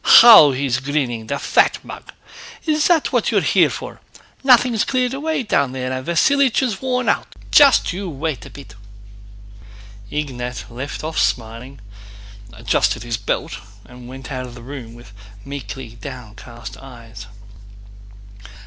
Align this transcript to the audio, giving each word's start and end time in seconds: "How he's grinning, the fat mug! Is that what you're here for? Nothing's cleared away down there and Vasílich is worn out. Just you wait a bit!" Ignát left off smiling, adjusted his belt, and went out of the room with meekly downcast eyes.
"How 0.03 0.49
he's 0.49 0.79
grinning, 0.79 1.27
the 1.27 1.37
fat 1.37 1.77
mug! 1.85 2.11
Is 2.65 2.87
that 2.87 3.13
what 3.13 3.29
you're 3.29 3.41
here 3.41 3.69
for? 3.69 4.01
Nothing's 4.43 4.83
cleared 4.83 5.13
away 5.13 5.43
down 5.43 5.73
there 5.73 5.91
and 5.91 6.07
Vasílich 6.07 6.63
is 6.63 6.81
worn 6.81 7.07
out. 7.07 7.27
Just 7.51 7.93
you 7.93 8.09
wait 8.09 8.43
a 8.43 8.49
bit!" 8.49 8.73
Ignát 10.11 10.67
left 10.71 11.03
off 11.03 11.19
smiling, 11.19 11.79
adjusted 12.51 13.03
his 13.03 13.17
belt, 13.17 13.59
and 13.85 14.07
went 14.07 14.31
out 14.31 14.47
of 14.47 14.55
the 14.55 14.63
room 14.63 14.95
with 14.95 15.13
meekly 15.45 15.89
downcast 15.89 16.77
eyes. 16.77 17.27